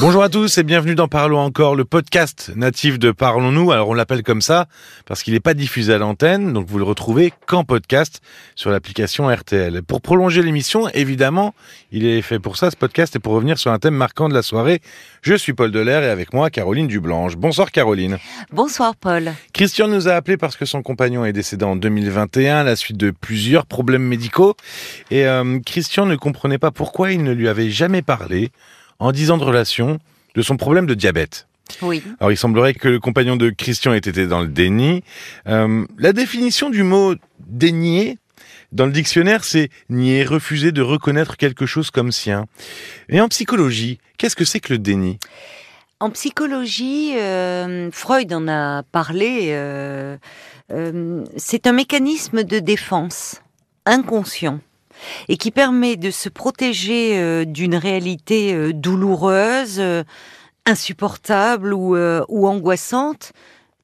[0.00, 3.70] Bonjour à tous et bienvenue dans Parlons encore, le podcast natif de Parlons-nous.
[3.70, 4.66] Alors on l'appelle comme ça
[5.06, 8.20] parce qu'il n'est pas diffusé à l'antenne, donc vous le retrouvez qu'en podcast
[8.56, 9.82] sur l'application RTL.
[9.84, 11.54] Pour prolonger l'émission, évidemment,
[11.92, 14.34] il est fait pour ça ce podcast et pour revenir sur un thème marquant de
[14.34, 14.82] la soirée.
[15.22, 17.36] Je suis Paul Delair et avec moi Caroline Dublanche.
[17.36, 18.18] Bonsoir Caroline.
[18.52, 19.32] Bonsoir Paul.
[19.52, 22.96] Christian nous a appelé parce que son compagnon est décédé en 2021 à la suite
[22.96, 24.56] de plusieurs problèmes médicaux
[25.12, 28.50] et euh, Christian ne comprenait pas pourquoi il ne lui avait jamais parlé
[28.98, 29.98] en 10 ans de relation
[30.34, 31.46] de son problème de diabète.
[31.80, 32.02] Oui.
[32.20, 35.02] Alors il semblerait que le compagnon de Christian ait été dans le déni.
[35.46, 37.14] Euh, la définition du mot
[37.46, 38.18] dénier
[38.72, 42.46] dans le dictionnaire, c'est nier, refuser de reconnaître quelque chose comme sien.
[43.08, 45.18] Et en psychologie, qu'est-ce que c'est que le déni?
[46.00, 49.50] En psychologie, euh, Freud en a parlé.
[49.52, 50.16] euh,
[50.72, 53.40] euh, c'est un mécanisme de défense
[53.86, 54.58] inconscient
[55.28, 60.04] et qui permet de se protéger euh, d'une réalité euh, douloureuse, euh,
[60.66, 63.32] insupportable ou, ou angoissante,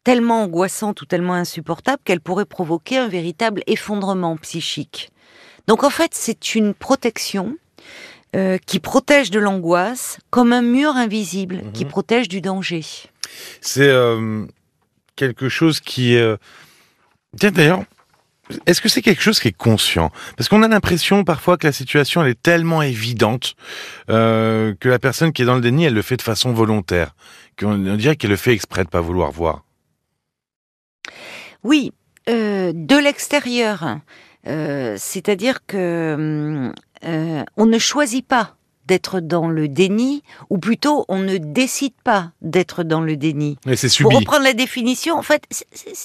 [0.02, 5.10] tellement angoissante ou tellement insupportable qu'elle pourrait provoquer un véritable effondrement psychique.
[5.66, 7.56] Donc en fait, c'est une protection
[8.36, 12.84] euh, qui protège de l'angoisse comme un mur invisible qui protège du danger.
[13.60, 14.46] C'est euh,
[15.16, 16.16] quelque chose qui...
[16.16, 16.36] Euh...
[17.38, 17.82] Tiens d'ailleurs,
[18.66, 20.10] est-ce que c'est quelque chose qui est conscient?
[20.36, 23.54] Parce qu'on a l'impression parfois que la situation elle est tellement évidente
[24.08, 27.14] euh, que la personne qui est dans le déni, elle le fait de façon volontaire.
[27.58, 29.64] Qu'on on dirait qu'elle le fait exprès de pas vouloir voir.
[31.62, 31.92] Oui,
[32.28, 33.98] euh, de l'extérieur,
[34.46, 38.56] euh, c'est-à-dire que on ne choisit pas
[38.90, 43.56] d'être dans le déni, ou plutôt on ne décide pas d'être dans le déni.
[43.76, 45.44] C'est Pour reprendre la définition, en fait,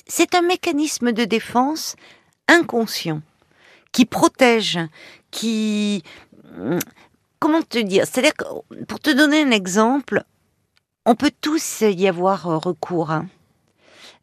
[0.07, 1.95] c'est un mécanisme de défense
[2.47, 3.21] inconscient
[3.91, 4.79] qui protège,
[5.31, 6.03] qui
[6.57, 6.79] hum,
[7.39, 8.45] comment te dire C'est-à-dire que
[8.85, 10.23] pour te donner un exemple,
[11.05, 13.11] on peut tous y avoir euh, recours.
[13.11, 13.27] hein.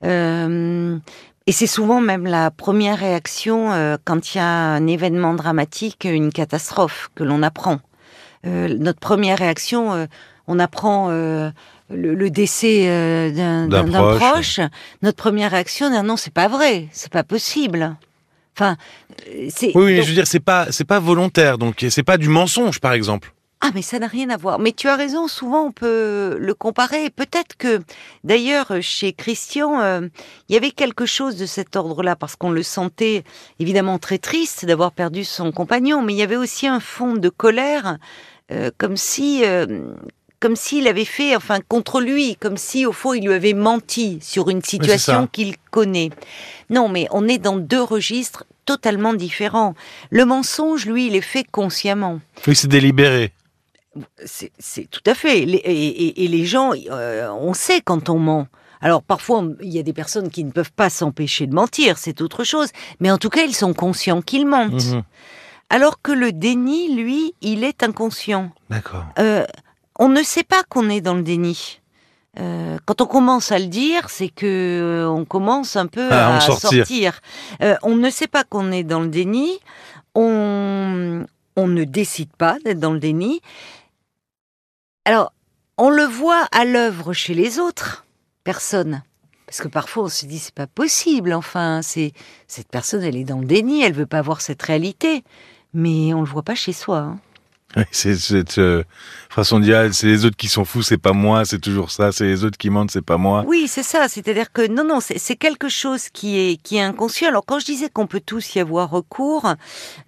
[0.04, 0.98] Euh,
[1.46, 6.04] et c'est souvent même la première réaction euh, quand il y a un événement dramatique,
[6.04, 7.78] une catastrophe que l'on apprend.
[8.46, 10.08] Euh, notre première réaction,
[10.48, 11.52] on apprend le,
[11.90, 14.18] le décès d'un proche.
[14.18, 14.60] proche.
[15.02, 17.96] Notre première réaction, c'est non, c'est pas vrai, c'est pas possible.
[18.54, 18.76] Enfin,
[19.28, 19.72] euh, c'est.
[19.74, 22.28] Oui, oui, donc- je veux dire, c'est pas, c'est pas volontaire, donc c'est pas du
[22.28, 23.32] mensonge, par exemple.
[23.64, 24.58] Ah, mais ça n'a rien à voir.
[24.58, 27.10] Mais tu as raison, souvent on peut le comparer.
[27.10, 27.80] Peut-être que,
[28.24, 30.00] d'ailleurs, chez Christian, euh,
[30.48, 33.22] il y avait quelque chose de cet ordre-là, parce qu'on le sentait
[33.60, 37.28] évidemment très triste d'avoir perdu son compagnon, mais il y avait aussi un fond de
[37.28, 37.98] colère,
[38.50, 39.44] euh, comme si...
[39.44, 39.94] euh,
[40.42, 44.18] comme s'il avait fait, enfin, contre lui, comme si, au fond, il lui avait menti
[44.20, 46.10] sur une situation qu'il connaît.
[46.68, 49.74] Non, mais on est dans deux registres totalement différents.
[50.10, 52.20] Le mensonge, lui, il est fait consciemment.
[52.46, 53.32] Oui, c'est délibéré.
[54.24, 55.38] C'est c'est tout à fait.
[55.40, 58.46] Et, et- et les gens, euh, on sait quand on ment.
[58.80, 62.20] Alors parfois, il y a des personnes qui ne peuvent pas s'empêcher de mentir, c'est
[62.20, 62.70] autre chose.
[63.00, 64.86] Mais en tout cas, ils sont conscients qu'ils mentent.
[64.86, 65.02] Mhm.
[65.70, 68.50] Alors que le déni, lui, il est inconscient.
[68.70, 69.04] D'accord.
[69.18, 69.44] Euh,
[69.98, 71.80] on ne sait pas qu'on est dans le déni.
[72.40, 76.40] Euh, quand on commence à le dire, c'est que euh, on commence un peu À
[76.40, 76.86] sortir.
[76.86, 77.20] sortir.
[77.62, 79.58] Euh, on ne sait pas qu'on est dans le déni.
[80.14, 81.24] On,
[81.56, 83.40] on ne décide pas d'être dans le déni.
[85.04, 85.32] Alors,
[85.78, 88.06] on le voit à l'œuvre chez les autres
[88.44, 89.02] personnes.
[89.46, 91.34] Parce que parfois on se dit c'est pas possible.
[91.34, 92.12] Enfin, c'est
[92.46, 95.24] cette personne, elle est dans le déni, elle veut pas voir cette réalité.
[95.74, 96.98] Mais on le voit pas chez soi.
[96.98, 97.18] hein.
[97.90, 98.84] C'est cette euh,
[99.30, 102.12] façon de dire, c'est les autres qui sont fous, c'est pas moi, c'est toujours ça,
[102.12, 103.44] c'est les autres qui mentent, c'est pas moi.
[103.46, 104.08] Oui, c'est ça.
[104.08, 107.28] C'est-à-dire que non, non, c'est quelque chose qui est qui est inconscient.
[107.28, 109.54] Alors quand je disais qu'on peut tous y avoir recours,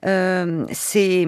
[0.05, 1.27] euh, c'est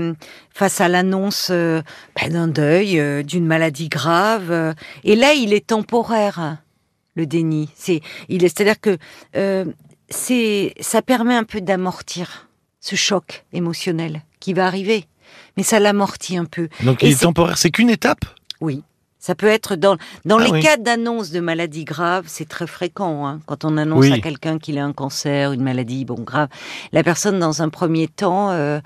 [0.53, 1.83] face à l'annonce euh,
[2.21, 4.75] ben, d'un deuil, d'une maladie grave.
[5.05, 6.59] et là, il est temporaire.
[7.15, 8.99] Le déni, c'est il est, c'est-à-dire que
[10.11, 12.47] c'est ça permet un peu d'amortir
[12.81, 15.07] ce choc émotionnel qui va arriver,
[15.57, 16.69] mais ça l'amortit un peu.
[16.83, 18.25] Donc Et il est temporaire, c'est qu'une étape?
[18.61, 18.83] Oui.
[19.19, 20.61] Ça peut être dans, dans Ah les oui.
[20.61, 23.27] cas d'annonce de maladies graves, c'est très fréquent.
[23.27, 23.41] hein.
[23.47, 24.13] Quand on annonce Oui.
[24.13, 26.49] à quelqu'un qu'il a un cancer, une maladie bon grave,
[26.93, 28.79] la personne dans un premier temps, euh,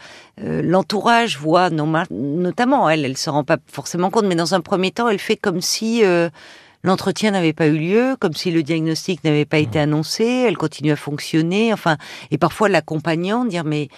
[0.42, 4.92] euh, l'entourage voit notamment elle, elle se rend pas forcément compte, mais dans un premier
[4.92, 6.30] temps, elle fait comme si euh,
[6.84, 10.24] l'entretien n'avait pas eu lieu, comme si le diagnostic n'avait pas été annoncé.
[10.24, 11.98] Elle continue à fonctionner, enfin,
[12.30, 13.88] et parfois l'accompagnant dire mais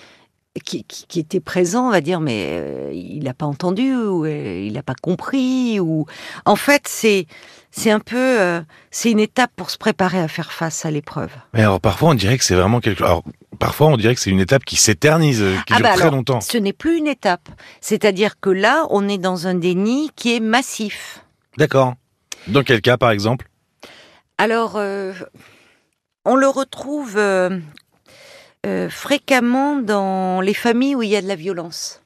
[0.60, 4.64] qui, qui, qui était présent va dire mais euh, il n'a pas entendu ou euh,
[4.66, 6.04] il n'a pas compris ou
[6.44, 7.26] en fait c'est
[7.70, 8.60] c'est un peu euh,
[8.90, 11.30] c'est une étape pour se préparer à faire face à l'épreuve.
[11.54, 13.22] Mais alors parfois on dirait que c'est vraiment quelque Alors
[13.58, 16.16] parfois on dirait que c'est une étape qui s'éternise, qui Ah dure bah très alors,
[16.16, 16.40] longtemps.
[16.42, 17.48] Ce n'est plus une étape,
[17.80, 21.24] c'est-à-dire que là on est dans un déni qui est massif.
[21.56, 21.94] D'accord.
[22.48, 23.48] Dans quel cas, par exemple?
[24.36, 24.74] Alors,
[26.24, 27.16] on le retrouve
[28.66, 32.00] euh, fréquemment dans les familles où il y a de la violence.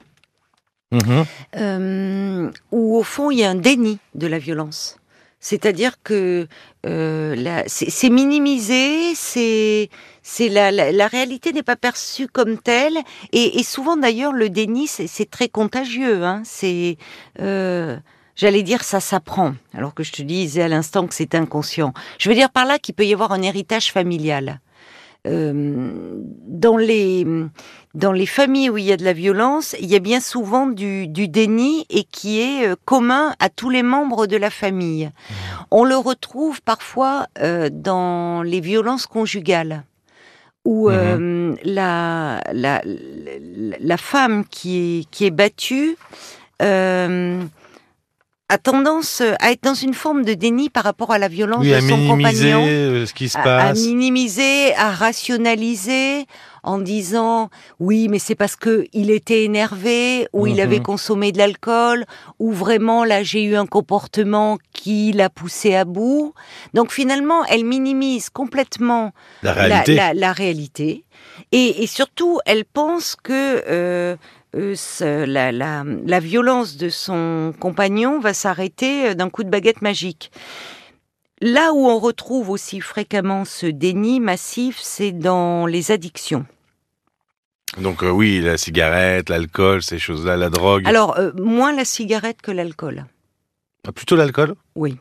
[0.93, 1.25] Mhm.
[1.57, 4.99] euh, où au fond il y a un déni de la violence.
[5.41, 6.47] C'est-à-dire que
[6.87, 9.89] euh, c'est minimisé, c'est
[10.49, 12.97] la, la, la réalité n'est pas perçue comme telle,
[13.33, 16.25] et, et souvent d'ailleurs le déni c'est très contagieux.
[16.25, 16.97] Hein, c'est
[18.37, 21.95] J'allais dire ça s'apprend, alors que je te disais à l'instant que c'est inconscient.
[22.19, 24.61] Je veux dire par là qu'il peut y avoir un héritage familial.
[25.27, 27.27] Euh, dans les
[27.95, 30.67] dans les familles où il y a de la violence, il y a bien souvent
[30.67, 35.11] du, du déni et qui est euh, commun à tous les membres de la famille.
[35.71, 39.85] On le retrouve parfois euh, dans les violences conjugales,
[40.67, 45.97] où euh, la, la, la, la femme qui est, qui est battue
[46.63, 47.43] euh,
[48.49, 51.71] a tendance à être dans une forme de déni par rapport à la violence Oui,
[51.71, 52.11] de à son minimiser
[52.53, 53.79] compagnon euh, ce qui se à, à passe.
[53.81, 56.27] minimiser, à rationaliser
[56.63, 57.51] en disant
[57.81, 60.61] oui, mais c'est parce que il était énervé ou il Mhm.
[60.61, 62.05] avait consommé de l'alcool
[62.39, 66.33] ou vraiment là j'ai eu un comportement qui l'a poussé à bout.
[66.73, 69.95] Donc finalement, elle minimise complètement La réalité.
[69.97, 71.05] la- la réalité.
[71.53, 74.17] Et, et surtout, elle pense que euh, euh,
[75.01, 80.31] la, la- la violence de son compagnon va s'arrêter euh, d'un coup de baguette magique.
[81.41, 86.47] Là où on retrouve aussi fréquemment ce déni massif, c'est dans les addictions.
[87.79, 90.87] Donc euh, oui, la cigarette, l'alcool, ces choses-là, la drogue.
[90.87, 93.05] Alors, euh, moins la cigarette que l'alcool.
[93.89, 94.97] Ah, Plutôt l'alcool Oui.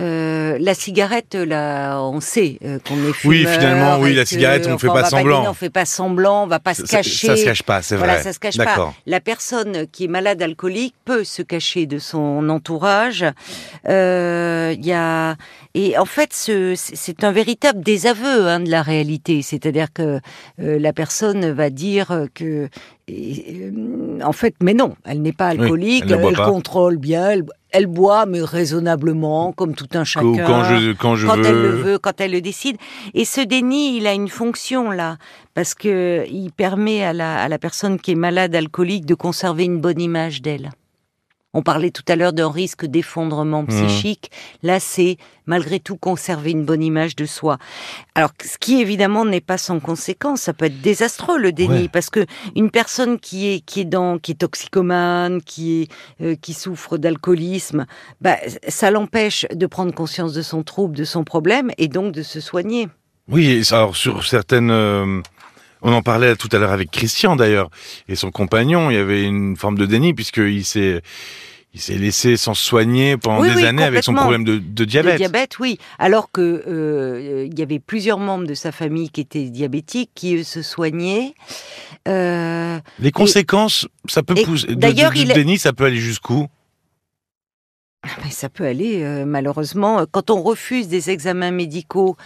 [0.00, 4.68] Euh, la cigarette, là, on sait euh, qu'on est Oui, fumeur finalement, oui, la cigarette,
[4.68, 5.40] on fait enfin, pas semblant.
[5.40, 7.26] dire, on fait pas semblant, on va pas se ça, cacher.
[7.26, 8.22] ça se cache pas, c'est Voilà, vrai.
[8.22, 8.94] ça se cache pas.
[9.06, 13.24] La personne qui est malade alcoolique peut se cacher de son entourage.
[13.88, 15.36] Euh, y a
[15.74, 19.42] et en fait, ce- c'est un véritable désaveu hein, de la réalité.
[19.42, 20.20] C'est-à-dire que
[20.60, 22.68] euh, la personne va dire que,
[23.06, 26.04] et, euh, en fait, mais non, elle n'est pas Oui, alcoolique.
[26.08, 26.46] elle ne pas.
[26.50, 27.30] contrôle bien.
[27.30, 31.46] Elle, elle boit, mais raisonnablement, comme tout un chacun quand je, quand je quand veux.
[31.46, 32.76] elle le veut, quand elle le décide.
[33.14, 35.18] Et ce déni, il a une fonction là,
[35.54, 39.64] parce que il permet à la, à la personne qui est malade alcoolique de conserver
[39.64, 40.70] une bonne image d'elle.
[41.58, 44.30] On parlait tout à l'heure d'un risque d'effondrement psychique.
[44.62, 47.58] Là, c'est malgré tout conserver une bonne image de soi.
[48.14, 51.88] Alors, ce qui évidemment n'est pas sans conséquence, ça peut être désastreux le déni, Ouais.
[51.92, 55.88] parce que une personne qui est qui est dans qui est toxicomane, qui est
[56.24, 57.86] euh, qui souffre d'alcoolisme,
[58.20, 58.36] bah,
[58.68, 62.38] ça l'empêche de prendre conscience de son trouble, de son problème, et donc de se
[62.40, 62.86] soigner.
[63.26, 64.70] Oui, et ça, alors sur certaines.
[64.70, 65.20] euh,
[65.82, 67.70] on en parlait tout à l'heure avec Christian d'ailleurs
[68.08, 68.90] et son compagnon.
[68.90, 71.02] Il y avait une forme de déni puisqu'il s'est
[71.74, 74.84] il s'est laissé s'en soigner pendant Oui, des oui, années avec son problème de, de
[74.84, 75.12] diabète.
[75.12, 75.78] De diabète, oui.
[75.98, 80.36] Alors que euh, il y avait plusieurs membres de sa famille qui étaient diabétiques, qui
[80.36, 81.34] eux se soignaient.
[82.08, 84.74] Euh, Les conséquences, ça peut pousser.
[84.74, 86.48] d'ailleurs, il déni, ça peut aller jusqu'où?
[88.24, 90.06] Mais ça peut aller, euh, malheureusement.
[90.10, 92.16] Quand on refuse des examens médicaux,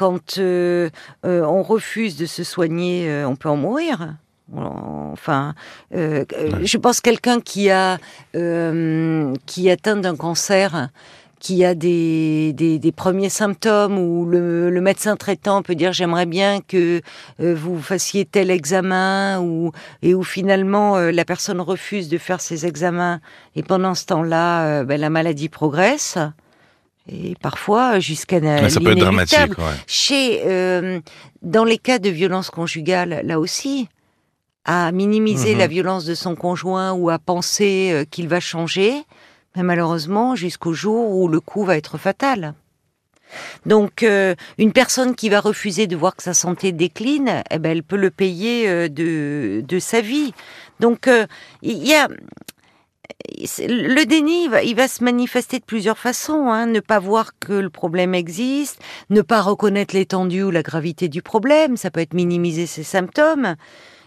[0.00, 0.88] quand euh,
[1.26, 4.16] euh, on refuse de se soigner, euh, on peut en mourir.
[4.56, 5.54] Enfin,
[5.92, 6.26] Ouais.
[6.62, 7.98] je pense quelqu'un qui a
[8.32, 10.88] qui est atteint d'un cancer,
[11.40, 16.26] qui a des, des, des premiers symptômes où le, le médecin traitant peut dire j'aimerais
[16.26, 17.00] bien que
[17.40, 22.40] euh, vous fassiez tel examen ou et où finalement euh, la personne refuse de faire
[22.40, 23.20] ces examens
[23.56, 26.18] et pendant ce temps-là euh, ben, la maladie progresse
[27.12, 29.58] et parfois jusqu'à Ouais, Ça peut être dramatique.
[29.58, 29.64] ouais.
[29.86, 31.00] Chez euh,
[31.42, 33.88] dans les cas de violence conjugale là aussi
[34.64, 35.58] à minimiser Mhm.
[35.58, 38.92] la violence de son conjoint ou à penser euh, qu'il va changer
[39.56, 42.54] mais malheureusement jusqu'au jour où le coup va être fatal.
[43.64, 47.70] Donc, euh, une personne qui va refuser de voir que sa santé décline, eh ben,
[47.70, 50.32] elle peut le payer euh, de, de sa vie.
[50.80, 51.26] Donc, euh,
[51.62, 52.08] il y a
[53.58, 56.48] le déni, il va, il va se manifester de plusieurs façons.
[56.50, 56.66] Hein.
[56.66, 61.22] Ne pas voir que le problème existe, ne pas reconnaître l'étendue ou la gravité du
[61.22, 63.56] problème, ça peut être minimiser ses symptômes.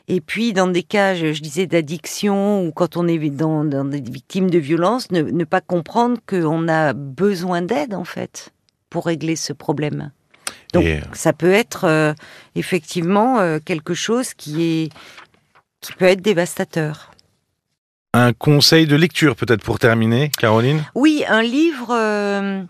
[0.10, 3.86] Et puis, dans des cas, je, je disais, d'addiction ou quand on est dans, dans
[3.86, 8.50] des victimes de violence, ne, ne pas comprendre qu'on a besoin d'aide, en fait,
[8.90, 10.12] pour régler ce problème.
[10.74, 12.14] Donc, Et- ça peut être euh,
[12.56, 14.90] effectivement euh, quelque chose qui est
[15.80, 17.13] qui peut être dévastateur.
[18.16, 20.84] Un conseil de lecture peut-être pour terminer, Caroline?
[20.94, 22.62] Oui, un livre euh,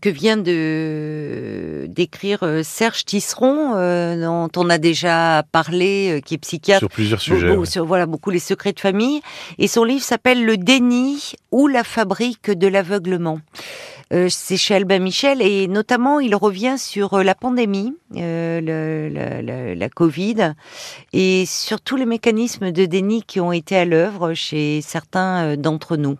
[0.00, 6.34] que vient de d'écrire euh, Serge Tisseron, euh, dont on a déjà parlé, euh, qui
[6.34, 6.80] est psychiatre.
[6.80, 7.48] Sur plusieurs sujets.
[7.48, 9.20] Beaucoup, sur, voilà, beaucoup les secrets de famille.
[9.58, 13.40] Et son livre s'appelle Le déni ou la fabrique de l'aveuglement.
[14.12, 19.88] Euh, c'est chez Albin Michel et notamment il revient sur euh, la pandémie, euh, la
[19.90, 20.54] Covid
[21.12, 25.96] et sur tous les mécanismes de déni qui ont été à l'œuvre chez certains d'entre
[25.96, 26.16] nous.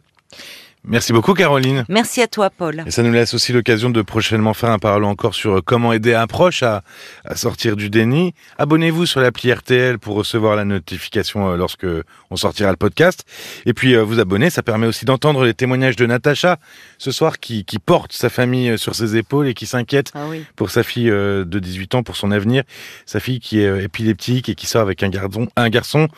[0.84, 1.84] Merci beaucoup Caroline.
[1.88, 2.84] Merci à toi Paul.
[2.86, 6.14] Et ça nous laisse aussi l'occasion de prochainement faire un parallèle encore sur comment aider
[6.14, 6.82] un proche à,
[7.24, 8.32] à sortir du déni.
[8.58, 11.86] Abonnez-vous sur l'appli RTL pour recevoir la notification lorsque
[12.30, 13.24] on sortira le podcast.
[13.66, 16.58] Et puis vous abonner, ça permet aussi d'entendre les témoignages de Natacha
[16.96, 20.44] ce soir qui, qui porte sa famille sur ses épaules et qui s'inquiète Ah oui.
[20.56, 22.62] pour sa fille de 18 ans, pour son avenir.
[23.04, 26.08] Sa fille qui est épileptique et qui sort avec un garçon, un garçon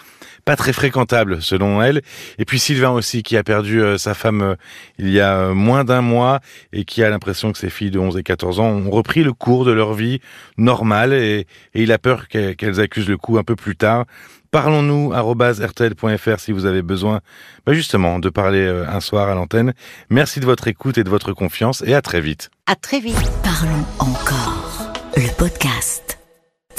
[0.45, 2.01] pas très fréquentable selon elle.
[2.39, 4.57] Et puis Sylvain aussi qui a perdu euh, sa femme euh,
[4.99, 6.41] il y a euh, moins d'un mois
[6.73, 9.33] et qui a l'impression que ses filles de 11 et 14 ans ont repris le
[9.33, 10.21] cours de leur vie
[10.57, 14.05] normale et, et il a peur qu'elles accusent le coup un peu plus tard.
[14.51, 17.21] Parlons-nous rtl.fr si vous avez besoin
[17.65, 19.75] bah justement de parler un soir à l'antenne.
[20.09, 22.51] Merci de votre écoute et de votre confiance et à très vite.
[22.67, 23.31] À très vite.
[23.45, 24.93] Parlons encore.
[25.17, 26.20] Le podcast.